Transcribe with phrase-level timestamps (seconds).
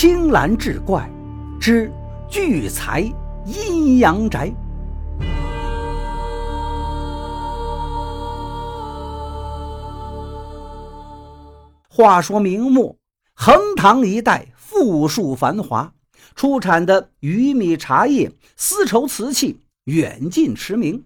[0.00, 1.10] 青蓝志怪
[1.60, 1.90] 之
[2.30, 3.00] 聚财
[3.44, 4.48] 阴阳宅。
[11.88, 12.94] 话说明末，
[13.34, 15.92] 横塘一带富庶繁华，
[16.36, 21.02] 出产的鱼米茶叶、丝绸瓷器远近驰名，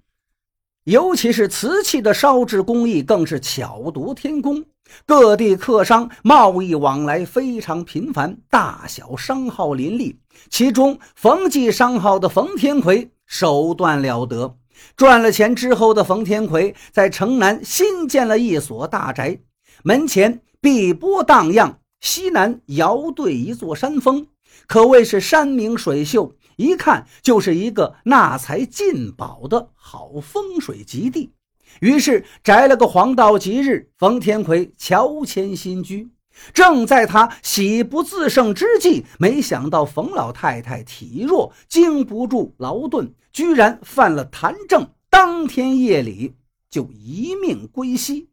[0.84, 4.62] 尤其是瓷器的烧制工艺更是巧夺天工。
[5.06, 10.18] 各地客商贸易往来非常频繁，大小商号林立。
[10.50, 14.56] 其中，冯记商号的冯天魁手段了得。
[14.96, 19.38] 赚了钱之后的冯天魁，在城南新建了一所大宅，
[19.82, 20.42] 门前。
[20.60, 24.28] 碧波荡漾，西南遥对一座山峰，
[24.68, 31.32] 可谓是山明水秀，一看就是一个纳财进宝的好风水吉地。
[31.80, 36.10] 于是摘了个黄道吉日，冯天魁乔迁新居。
[36.54, 46.34] 正在他喜不自胜之际，没想到冯老太太体弱，经不住劳顿，居然犯了痰症，当天夜里
[46.70, 48.30] 就一命归西。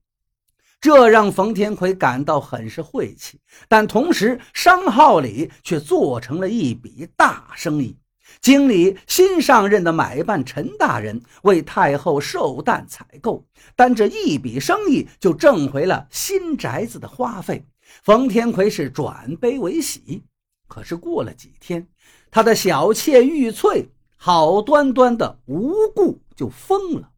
[0.79, 3.37] 这让冯天魁感到很是晦气，
[3.67, 7.97] 但同时商号里却做成了一笔大生意。
[8.41, 17.65] 经理新上任的买办陈大人为太后寿诞采购，但这一笔生意就挣回了新宅子的花费。
[18.03, 20.23] 冯天魁是转悲为喜。
[20.67, 21.87] 可是过了几天，
[22.29, 27.09] 他的小妾玉翠好端端的无故就疯了。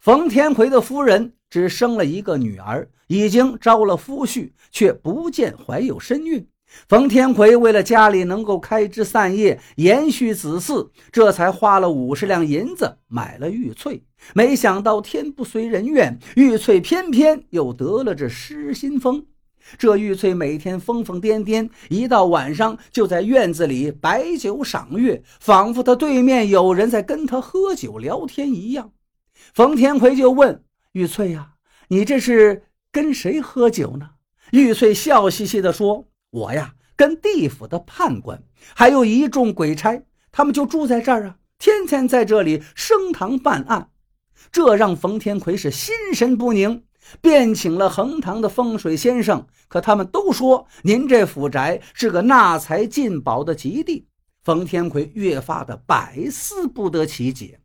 [0.00, 1.34] 冯天魁的夫人。
[1.50, 6.48] 只生了一个女儿，已经招了夫婿，却不见怀有身孕。
[6.88, 14.04] 冯天魁为了家里能够开枝散叶，延续子嗣，这才花了五十两银子买了玉翠。
[14.34, 19.24] 没想到天不遂人愿，玉翠偏偏又得了这失心疯。
[19.78, 28.92] 这玉翠每天疯疯癫癫，一到晚上就在院子里摆酒赏月，仿佛他对面有人在跟他喝酒聊天一样。
[29.54, 30.62] 冯天魁就问。
[30.92, 31.52] 玉翠呀，
[31.88, 34.10] 你这是跟谁喝酒呢？
[34.52, 38.42] 玉翠笑嘻嘻地说：“我呀，跟地府的判官，
[38.74, 40.02] 还有一众鬼差，
[40.32, 43.90] 他们就住在这儿啊，天天在这里升堂办案。”
[44.50, 46.82] 这让冯天魁是心神不宁，
[47.20, 54.08] 便请了横塘的风水先生，可他们都说您这府宅是个纳财进宝的吉地。
[54.42, 57.60] 冯天魁越发的百思不得其解。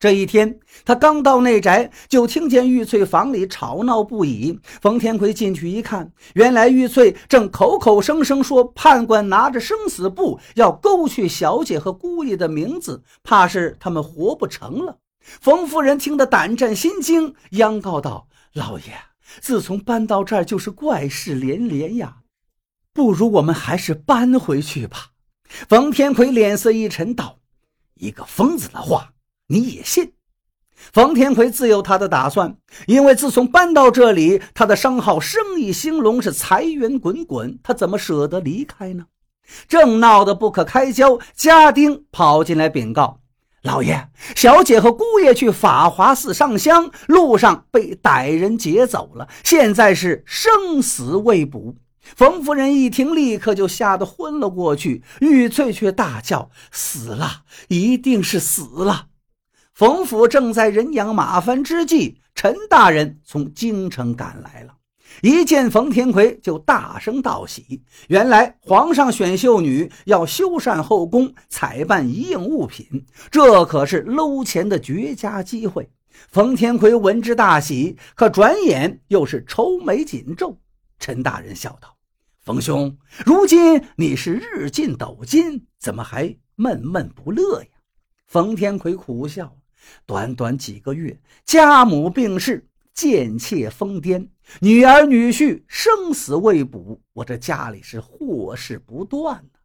[0.00, 4.56] 这一天，他刚到内宅，就听见玉翠房里吵闹不已。
[4.80, 14.98] 冯天魁进去一看，原来玉翠正口口声声说判官拿着生死簿要勾去小姐和姑爷的名字，怕是他们活不成了。
[15.20, 18.84] 冯夫人听得胆战心惊，央告道：“老爷，
[19.40, 22.18] 自从搬到这儿就是怪事连连呀，
[22.92, 25.08] 不如我们还是搬回去吧。”
[25.68, 27.40] 冯天魁脸色一沉，道
[27.98, 29.14] ：“一个疯子的话。”
[29.48, 30.12] 你也信？
[30.92, 39.06] 冯天魁自有他的打算，因为自从搬到这里，他的商号生意兴隆，是财源滚滚，他怎么舍得离开呢？
[39.66, 43.20] 正闹得不可开交，家丁跑进来禀告
[43.64, 51.74] ：“老爷，小姐和姑爷去法华寺上香，路上被歹人劫走了，现在是生死未卜。”
[52.14, 55.02] 冯夫人一听，立刻就吓得昏了过去。
[55.20, 59.06] 玉翠却大叫：“死了，一定是死了！”
[59.78, 64.74] 冯府正在人仰马翻之际，陈大人从京城赶来了，
[65.22, 67.80] 一见冯天魁就大声道喜。
[68.08, 75.88] 原来皇上选秀女要修缮后宫，采办一应物品，这可是搂钱的绝佳机会。
[76.28, 80.58] 冯天魁闻之大喜，可转眼又是愁眉紧皱。
[80.98, 81.94] 陈大人笑道
[82.44, 87.68] ：“冯兄，如今你是日进斗金，怎么还闷闷不乐呀？”
[88.26, 89.54] 冯天魁苦笑。
[90.06, 94.28] 短短几个月，家母病逝，贱妾疯癫，
[94.60, 99.58] 女儿女婿生死未卜，我这家里是祸事不断呐。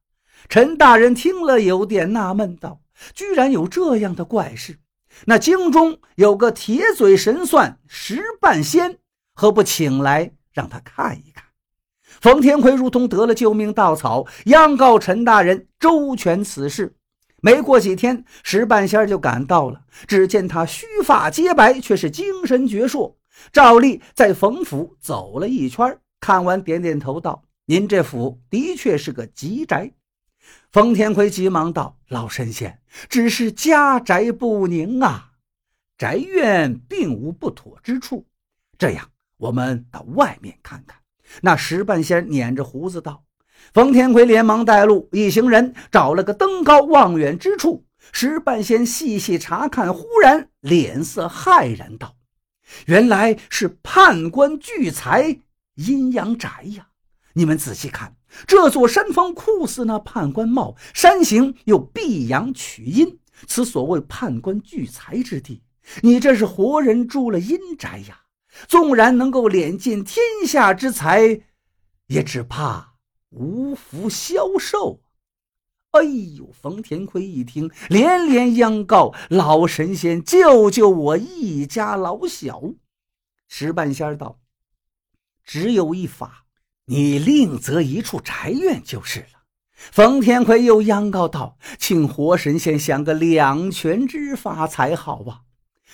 [0.49, 2.81] 陈大人听了有点纳闷，道
[3.15, 4.77] ：“居然有这样的怪事？
[5.25, 8.97] 那京中有个铁嘴神算石半仙，
[9.33, 11.43] 何不请来让他看一看？”
[12.21, 16.95] 冯天魁如同得了救命稻草，央告陈大人周全此事。
[17.45, 19.83] 没过几天，石半仙就赶到了。
[20.07, 23.15] 只见他须发皆白，却是精神矍铄。
[23.51, 29.91] 照例在冯府走了一圈，看完点点头，道：“您这府的确是个吉宅。”
[30.71, 32.79] 冯天魁急忙道：“老神仙，
[33.09, 35.31] 只是家宅不宁啊，
[35.97, 38.25] 宅院并无不妥之处。
[38.77, 40.97] 这样，我们到外面看看。”
[41.43, 43.25] 那石半仙捻着胡子道
[43.73, 47.85] ：“冯天魁连忙带路，一行人找了个登高望远之处。
[48.11, 52.15] 石半仙细细查看，忽然脸色骇然道
[52.85, 55.39] ：“原来是判官聚财
[55.75, 56.87] 阴阳宅呀！
[57.33, 58.15] 你们仔细看，
[58.45, 63.17] 这座山峰酷似那判官帽，山形又避阳取阴，
[63.47, 65.63] 此所谓判官聚财之地。
[66.01, 68.19] 你这是活人住了阴宅呀！
[68.67, 71.41] 纵然能够敛尽天下之财，
[72.07, 72.91] 也只怕……”
[73.33, 75.01] 无福消受！
[75.91, 76.49] 哎呦！
[76.51, 82.61] 冯天魁一听，连连央告：“老神仙，救救我一家老小！”
[83.47, 84.39] 石半仙道
[85.43, 86.45] ：“只有一法，
[86.85, 89.43] 你另择一处宅院就是了。”
[89.75, 95.41] 冯天魁又央告道：“请活神仙想个两全之法才好啊！”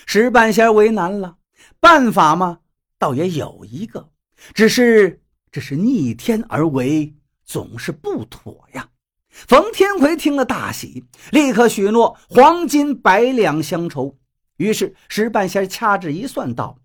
[0.05, 1.37] 石半仙为难了，
[1.81, 2.59] 办法嘛，
[2.97, 4.09] 倒也有一个，
[4.53, 5.21] 只是
[5.51, 7.15] 这是逆天而为。
[7.49, 8.89] 总是不妥呀！
[9.31, 14.15] 冯天魁听了大喜，立刻许诺黄金百两相酬。
[14.57, 16.77] 于是石半仙掐指一算，道：“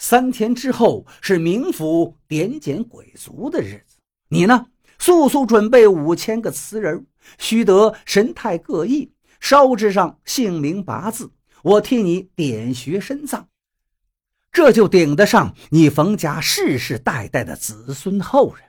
[0.00, 3.98] 三天之后是冥府点检鬼族的日子，
[4.30, 4.66] 你呢，
[4.98, 7.06] 速速准备五千个瓷人，
[7.38, 11.30] 须得神态各异，烧制上姓名八字，
[11.62, 13.46] 我替你点穴深葬，
[14.50, 18.64] 这就顶得上你冯家世世代代的子孙后人。”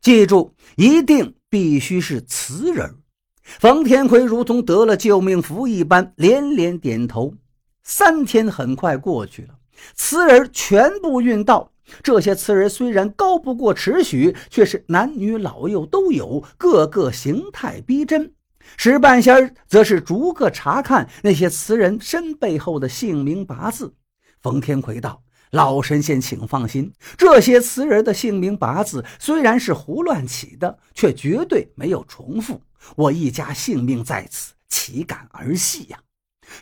[0.00, 2.96] 记住，一定必须是瓷人。
[3.42, 7.34] 冯天魁如同得了救命符一般，连连点头。
[7.82, 9.54] 三天很快过去了，
[9.94, 11.72] 瓷人全部运到。
[12.02, 18.32] 这些瓷人虽然高不过尺许，却是男女老幼都有，个个形态逼真。
[18.76, 23.94] 石半仙则是逐个查看那些瓷人身背后的姓名八字。
[24.42, 25.22] 冯天魁道。
[25.52, 32.60] 老神仙，请放心，这些瓷人的姓名八字虽然是胡乱起的，却绝对没有重复。
[32.96, 35.98] 我一家性命在此，岂敢儿戏呀？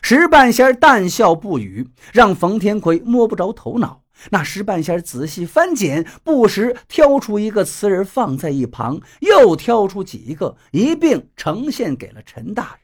[0.01, 4.01] 石半仙淡笑不语，让冯天魁摸不着头脑。
[4.29, 12.79] 那石半仙仔细翻检，不时挑出一个瓷人放在一旁，又挑出几个一并呈现给了陈大人。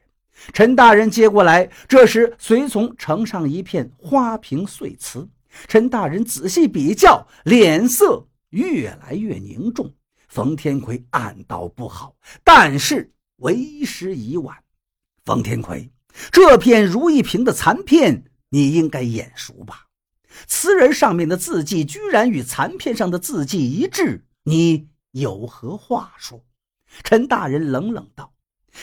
[0.52, 5.28] 陈大人接过来，这时随从呈上一片花瓶碎瓷。
[5.66, 9.94] 陈大人仔细比较，脸色越来越凝重。
[10.28, 14.56] 冯天魁暗道不好，但是为时已晚。
[15.24, 15.92] 冯天魁，
[16.30, 19.88] 这片如意瓶的残片你应该眼熟吧？
[20.46, 26.44] 瓷人上面的字迹居然与残片上的字迹一致，你有何话说？
[27.04, 28.32] 陈大人冷冷道：“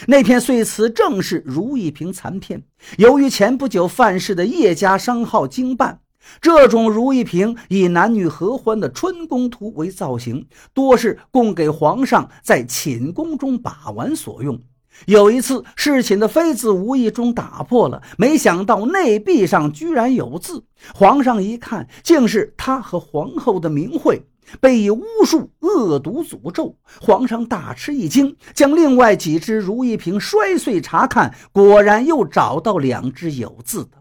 [0.06, 2.64] 那片碎瓷正是如意瓶残片，
[2.98, 6.02] 由于前不久犯事的叶家商号经办。”
[6.42, 14.60] 这种如意瓶以男女合欢的春宫图为造型，多是供给皇上在寝宫中把玩所用。
[15.06, 20.66] 有一次，侍寝的妃子无意中打破了，没想到内壁上居然有字。
[20.94, 24.22] 皇上一看，竟是他和皇后的名讳，
[24.60, 26.76] 被以巫术恶毒诅咒。
[27.00, 33.99] 皇上大吃一惊，将另外几只如意瓶摔碎查看，果然又找到两只有字的。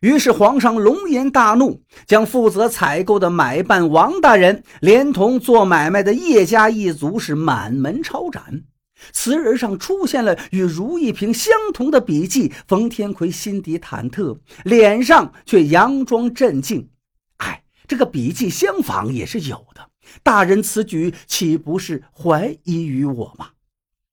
[0.00, 8.62] 于是皇上龙颜大怒，将负责采购的买办王大人，连同做买卖的叶家一族是满门抄斩。
[9.12, 16.90] 瓷人上出现了与如意瓶相同的笔迹，冯天魁心底忐忑，脸上却佯装镇静。
[17.36, 19.88] 哎，这个笔迹相仿也是有的，
[20.22, 23.50] 大人此举岂不是怀疑于我吗？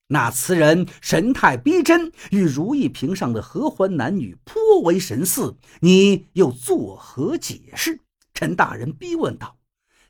[0.07, 7.99] 那词人神态逼真，与如意瓶上的合欢男女颇为神似，你又作何解释？
[8.33, 9.57] 陈大人逼问道。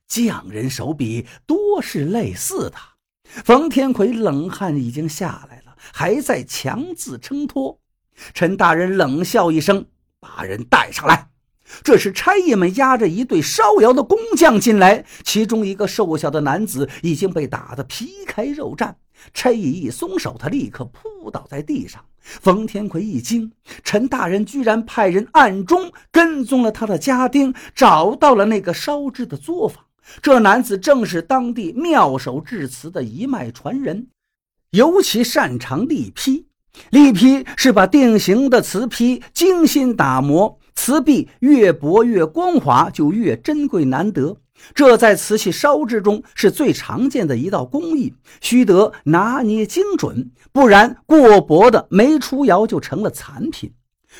[0.07, 2.75] 匠人手笔多是类似的。
[3.23, 7.79] 冯天魁冷汗已经下来了，还在强自撑托。
[8.33, 9.85] 陈大人冷笑一声，
[10.19, 11.29] 把人带上来。
[11.83, 18.95] 这时差役们押着一队烧窑的工匠进来，其中一个瘦小的男子已经被打得皮开肉绽。
[19.33, 22.03] 差役一松手，他立刻扑倒在地上。
[22.21, 23.51] 冯天魁一惊，
[23.83, 29.83] 陈大人居然派人暗中跟踪了他的家丁，找到了那个烧制的作坊。
[30.21, 34.07] 这男子正是当地妙手制瓷的一脉传人，
[34.71, 36.47] 尤其擅长立坯。
[36.89, 44.37] 立坯是把定型的瓷坯精心打磨，瓷壁越薄越光滑，就越珍贵难得。
[44.73, 53.73] 这在瓷器烧制中是最常见的一道工艺，须得拿捏精准，不然过薄的没出窑就成了残品。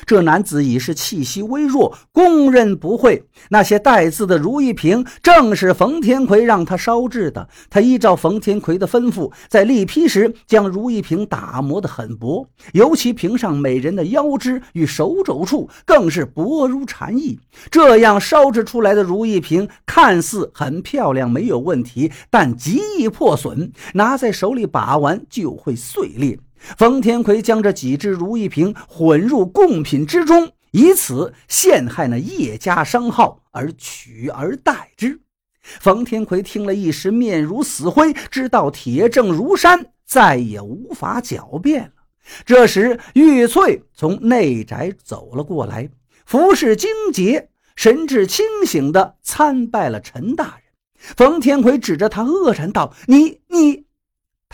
[0.04, 3.22] 这男子已是气息微弱，供认不讳。
[3.48, 7.48] 那些带字的如意瓶，正是冯天魁让他烧制的。
[7.70, 17.38] 他依照冯天魁的吩咐，在立劈时将如意瓶打磨得很薄，尤其瓶上美人的腰肢与手肘处，更是薄如蝉翼。
[17.70, 26.38] 这样烧制出来的如意瓶，看似很漂亮，没有问题，但极易破损，拿在手里把玩就会碎裂。
[26.58, 35.20] 冯天魁将这几只如意瓶混入贡品之中，以此陷害那叶家商号而取而代之。
[35.62, 41.90] 冯天魁听了一时面如死灰，知道铁证如山，再也无法狡辩了。
[42.44, 45.88] 这时，玉翠从内宅走了过来，
[46.24, 50.62] 服饰精洁，神志清醒地参拜了陈大人。
[51.16, 53.85] 冯天魁指着他，愕然道：“你你。”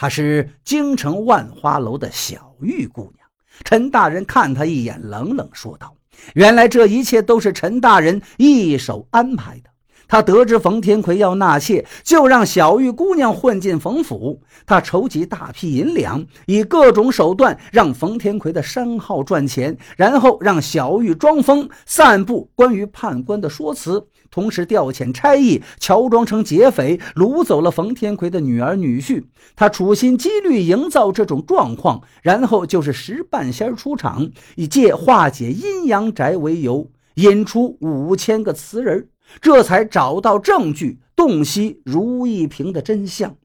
[0.03, 3.25] 她是京城万花楼的小玉姑娘。
[3.63, 5.95] 陈大人看她一眼，冷冷说道
[6.35, 9.71] ：“原来这一切都是陈大人一手安排的。”
[10.13, 14.43] 他得知冯天魁要纳妾，就让小玉姑娘混进冯府。
[14.67, 29.25] 他筹集大批银两，以各种手段让冯天魁的商号赚钱，然后让小玉装疯，散布关于判官的说辞，同时调遣差役，乔装成劫匪，掳走了冯天魁的女儿女婿。
[29.57, 39.09] 他处心积虑营造这种状况，然后就是石半仙出场，以借化解阴阳宅为由，引出五千个词人。
[39.41, 43.37] 这才找到证据，洞悉如意瓶的真相。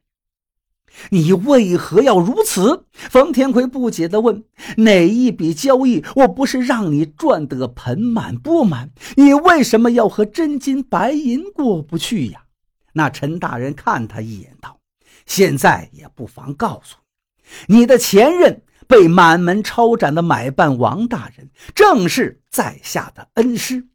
[1.12, 2.86] 你为何要如此？
[2.92, 4.44] 冯天魁不解地问
[4.78, 8.90] ：“哪一笔交易，我不是让你赚得盆满钵满？
[9.16, 12.46] 你为什么要和真金白银过不去呀？”
[12.94, 14.80] 那陈大人看他一眼，道
[15.28, 16.96] ：“现在也不妨告诉
[17.68, 23.88] 你，你的前任被满门抄斩的买办王大人，正是在下的恩师。”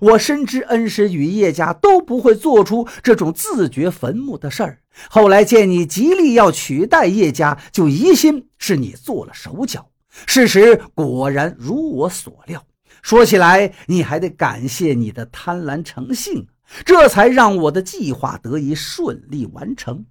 [0.00, 4.78] 我深知恩师与叶家都不会做出这种自掘坟墓的事儿。
[5.10, 9.90] 后来见你极力要取代叶家，就疑心是你做了手脚。
[10.26, 12.64] 事实果然如我所料。
[13.02, 16.48] 说起来，你还得感谢你的贪婪成性，
[16.84, 20.06] 这才让我的计划得以顺利完成。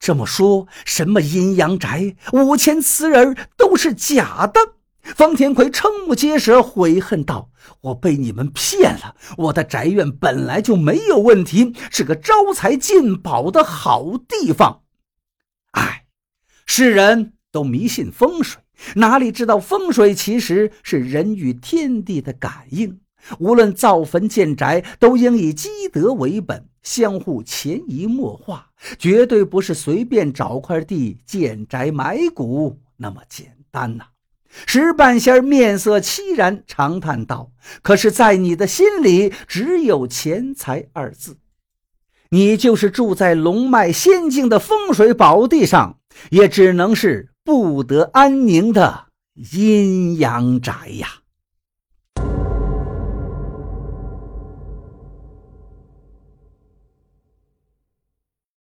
[0.00, 4.58] 这么说，什么阴阳宅、五千瓷人都是假的？
[5.14, 7.50] 方天魁瞠目结舌，悔恨道
[7.82, 9.14] ：“我被你们骗了！
[9.36, 14.82] 我的宅院本来就没有问题，是个招财进宝的好地方。
[15.72, 16.06] 哎，
[16.66, 18.60] 世人都迷信风水，
[18.96, 23.00] 哪里知道风水其实是人与天地的感应。
[23.38, 34.04] 无论造坟建宅，都应以积德为本，相互潜移默化，绝对不是随便找块地建宅埋骨那么简单呐。”
[34.64, 37.50] 石半仙面色凄然，长叹道
[37.82, 41.36] ：“可是，在你的心里，只有钱财二字。
[42.30, 45.98] 你就是住在龙脉仙境的风水宝地上，
[46.30, 49.06] 也只能是不得安宁的
[49.52, 51.08] 阴阳宅呀。”